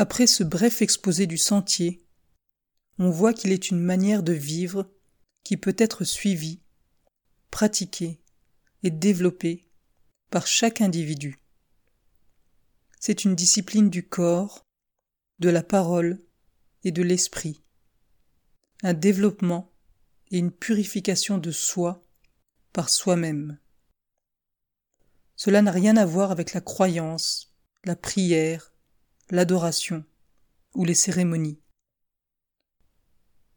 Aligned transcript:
Après 0.00 0.26
ce 0.26 0.42
bref 0.42 0.80
exposé 0.80 1.26
du 1.26 1.36
sentier, 1.36 2.02
on 2.98 3.10
voit 3.10 3.34
qu'il 3.34 3.52
est 3.52 3.68
une 3.68 3.82
manière 3.82 4.22
de 4.22 4.32
vivre 4.32 4.90
qui 5.44 5.58
peut 5.58 5.76
être 5.76 6.04
suivie, 6.04 6.62
pratiquée 7.50 8.18
et 8.82 8.90
développée 8.90 9.68
par 10.30 10.46
chaque 10.46 10.80
individu. 10.80 11.38
C'est 12.98 13.26
une 13.26 13.34
discipline 13.34 13.90
du 13.90 14.08
corps, 14.08 14.64
de 15.38 15.50
la 15.50 15.62
parole 15.62 16.24
et 16.82 16.92
de 16.92 17.02
l'esprit, 17.02 17.62
un 18.82 18.94
développement 18.94 19.70
et 20.30 20.38
une 20.38 20.50
purification 20.50 21.36
de 21.36 21.50
soi 21.50 22.08
par 22.72 22.88
soi-même. 22.88 23.58
Cela 25.36 25.60
n'a 25.60 25.72
rien 25.72 25.98
à 25.98 26.06
voir 26.06 26.30
avec 26.30 26.54
la 26.54 26.62
croyance, 26.62 27.54
la 27.84 27.96
prière, 27.96 28.72
l'adoration 29.30 30.04
ou 30.74 30.84
les 30.84 30.94
cérémonies. 30.94 31.60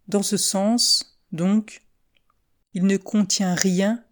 Dans 0.08 0.24
ce 0.24 0.38
sens, 0.38 1.20
donc, 1.32 1.86
il 2.74 2.86
ne 2.86 2.98
contient 2.98 3.56
rien 3.56 4.04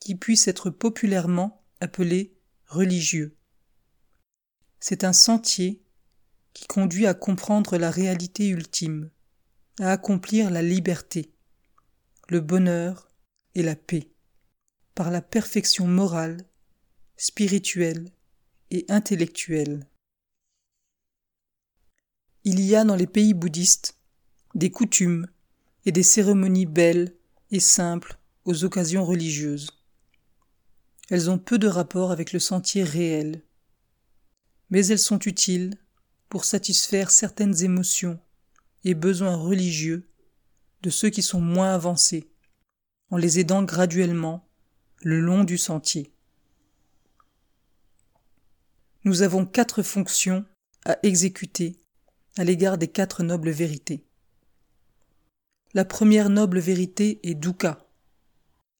qui 0.00 0.14
puisse 0.14 0.48
être 0.48 0.70
populairement 0.70 1.64
appelé 1.80 2.36
religieux. 2.66 3.36
C'est 4.80 5.04
un 5.04 5.12
sentier 5.12 5.82
qui 6.54 6.66
conduit 6.66 7.06
à 7.06 7.14
comprendre 7.14 7.76
la 7.76 7.90
réalité 7.90 8.48
ultime, 8.48 9.10
à 9.78 9.92
accomplir 9.92 10.50
la 10.50 10.62
liberté, 10.62 11.32
le 12.28 12.40
bonheur 12.40 13.08
et 13.54 13.62
la 13.62 13.76
paix, 13.76 14.10
par 14.94 15.10
la 15.10 15.22
perfection 15.22 15.86
morale, 15.86 16.44
spirituelle 17.16 18.10
et 18.70 18.84
intellectuelle. 18.88 19.86
Il 22.44 22.60
y 22.60 22.74
a 22.74 22.84
dans 22.84 22.96
les 22.96 23.06
pays 23.06 23.34
bouddhistes 23.34 23.96
des 24.56 24.70
coutumes 24.70 25.28
et 25.86 25.92
des 25.92 26.02
cérémonies 26.02 26.66
belles 26.66 27.14
et 27.52 27.60
simples 27.60 28.18
aux 28.44 28.64
occasions 28.64 29.04
religieuses. 29.04 29.70
Elles 31.08 31.30
ont 31.30 31.38
peu 31.38 31.58
de 31.58 31.68
rapport 31.68 32.10
avec 32.10 32.32
le 32.32 32.40
sentier 32.40 32.82
réel, 32.82 33.44
mais 34.70 34.84
elles 34.86 34.98
sont 34.98 35.20
utiles 35.20 35.78
pour 36.28 36.44
satisfaire 36.44 37.12
certaines 37.12 37.62
émotions 37.62 38.18
et 38.82 38.94
besoins 38.94 39.36
religieux 39.36 40.08
de 40.82 40.90
ceux 40.90 41.10
qui 41.10 41.22
sont 41.22 41.40
moins 41.40 41.74
avancés, 41.74 42.28
en 43.10 43.18
les 43.18 43.38
aidant 43.38 43.62
graduellement 43.62 44.48
le 45.02 45.20
long 45.20 45.44
du 45.44 45.58
sentier. 45.58 46.12
Nous 49.04 49.22
avons 49.22 49.46
quatre 49.46 49.84
fonctions 49.84 50.44
à 50.84 50.98
exécuter 51.04 51.81
à 52.36 52.44
l'égard 52.44 52.78
des 52.78 52.88
quatre 52.88 53.22
nobles 53.22 53.50
vérités. 53.50 54.06
La 55.74 55.84
première 55.84 56.30
noble 56.30 56.58
vérité 56.58 57.20
est 57.28 57.34
dukkha, 57.34 57.86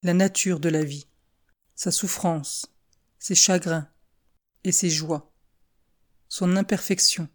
la 0.02 0.14
nature 0.14 0.60
de 0.60 0.68
la 0.68 0.84
vie, 0.84 1.06
sa 1.74 1.90
souffrance, 1.90 2.66
ses 3.18 3.34
chagrins 3.34 3.88
et 4.64 4.72
ses 4.72 4.90
joies, 4.90 5.32
son 6.28 6.56
imperfection 6.56 7.28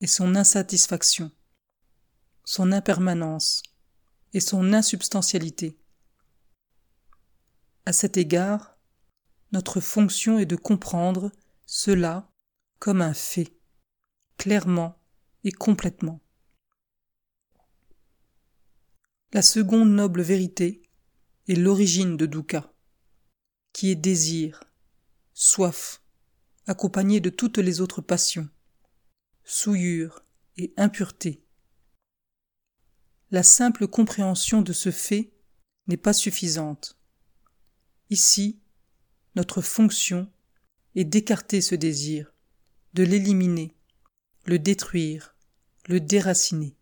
et 0.00 0.06
son 0.06 0.34
insatisfaction, 0.34 1.30
son 2.44 2.72
impermanence 2.72 3.62
et 4.32 4.40
son 4.40 4.72
insubstantialité. 4.72 5.78
À 7.86 7.92
cet 7.92 8.16
égard, 8.16 8.76
notre 9.52 9.80
fonction 9.80 10.38
est 10.38 10.46
de 10.46 10.56
comprendre 10.56 11.30
cela 11.66 12.30
comme 12.78 13.00
un 13.00 13.14
fait, 13.14 13.52
clairement 14.38 14.98
complètement. 15.52 16.20
La 19.32 19.42
seconde 19.42 19.90
noble 19.90 20.22
vérité 20.22 20.82
est 21.48 21.54
l'origine 21.54 22.16
de 22.16 22.26
dukkha, 22.26 22.72
qui 23.72 23.90
est 23.90 23.96
désir, 23.96 24.64
soif, 25.34 26.02
accompagné 26.66 27.20
de 27.20 27.30
toutes 27.30 27.58
les 27.58 27.80
autres 27.80 28.00
passions, 28.00 28.48
souillure 29.44 30.24
et 30.56 30.72
impureté. 30.76 31.44
La 33.30 33.42
simple 33.42 33.86
compréhension 33.86 34.62
de 34.62 34.72
ce 34.72 34.90
fait 34.90 35.32
n'est 35.86 35.96
pas 35.96 36.12
suffisante. 36.12 36.98
Ici, 38.10 38.60
notre 39.34 39.60
fonction 39.60 40.30
est 40.94 41.04
d'écarter 41.04 41.60
ce 41.60 41.74
désir, 41.74 42.32
de 42.94 43.02
l'éliminer, 43.02 43.76
le 44.44 44.58
détruire, 44.58 45.35
le 45.88 46.00
déraciner. 46.00 46.76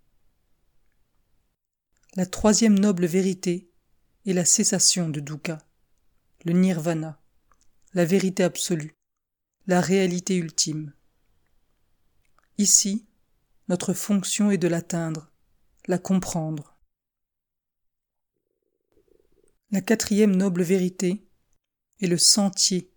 La 2.16 2.25
troisième 2.25 2.78
noble 2.78 3.04
vérité 3.04 3.70
est 4.25 4.32
la 4.32 4.47
cessation 4.47 5.10
de 5.10 5.20
dukkha, 5.20 5.59
le 6.44 6.54
nirvana, 6.54 7.20
la 7.92 8.06
vérité 8.06 8.42
absolue, 8.42 8.97
la 9.66 9.82
réalité 9.82 10.37
ultime. 10.37 10.94
Ici, 12.56 13.06
notre 13.69 13.92
fonction 13.92 14.50
est 14.50 14.59
de 14.59 14.69
l'atteindre, 14.69 15.31
la 15.86 15.98
comprendre. 15.98 16.78
La 19.71 19.82
quatrième 19.82 20.34
noble 20.34 20.62
vérité 20.62 21.28
est 22.00 22.06
le 22.06 22.19
sentier 22.19 22.91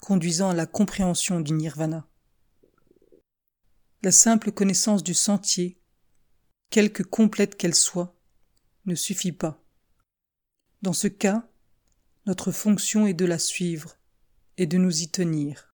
conduisant 0.00 0.50
à 0.50 0.54
la 0.54 0.66
compréhension 0.66 1.40
du 1.40 1.52
nirvana. 1.52 2.08
La 4.04 4.12
simple 4.12 4.52
connaissance 4.52 5.02
du 5.02 5.14
sentier, 5.14 5.78
quelque 6.68 7.02
complète 7.02 7.56
qu'elle 7.56 7.74
soit, 7.74 8.14
ne 8.84 8.94
suffit 8.94 9.32
pas. 9.32 9.64
Dans 10.82 10.92
ce 10.92 11.08
cas, 11.08 11.48
notre 12.26 12.52
fonction 12.52 13.06
est 13.06 13.14
de 13.14 13.24
la 13.24 13.38
suivre 13.38 13.96
et 14.58 14.66
de 14.66 14.76
nous 14.76 15.00
y 15.00 15.08
tenir. 15.08 15.73